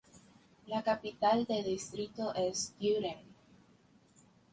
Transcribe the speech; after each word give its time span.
La 0.65 0.81
capital 0.81 1.45
de 1.45 1.61
distrito 1.61 2.33
es 2.33 2.73
Düren. 2.79 3.19